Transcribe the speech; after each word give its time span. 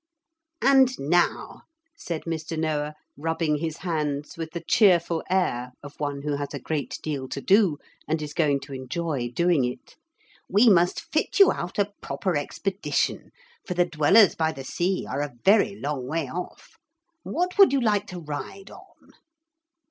'And 0.63 0.97
now,' 0.99 1.61
said 1.95 2.23
Mr. 2.23 2.57
Noah, 2.57 2.95
rubbing 3.15 3.57
his 3.57 3.77
hands 3.85 4.35
with 4.35 4.49
the 4.49 4.63
cheerful 4.67 5.23
air 5.29 5.73
of 5.83 5.93
one 5.99 6.23
who 6.23 6.37
has 6.37 6.55
a 6.55 6.59
great 6.59 6.97
deal 7.03 7.29
to 7.29 7.39
do 7.39 7.77
and 8.07 8.19
is 8.19 8.33
going 8.33 8.61
to 8.61 8.73
enjoy 8.73 9.29
doing 9.29 9.63
it, 9.63 9.97
'we 10.49 10.69
must 10.69 11.01
fit 11.13 11.37
you 11.37 11.51
out 11.51 11.77
a 11.77 11.93
proper 12.01 12.35
expedition, 12.35 13.29
for 13.67 13.75
the 13.75 13.85
Dwellers 13.85 14.33
by 14.33 14.51
the 14.51 14.63
Sea 14.63 15.05
are 15.07 15.21
a 15.21 15.35
very 15.45 15.75
long 15.75 16.07
way 16.07 16.27
off. 16.27 16.77
What 17.21 17.59
would 17.59 17.71
you 17.71 17.79
like 17.79 18.07
to 18.07 18.19
ride 18.19 18.71
on?' 18.71 19.11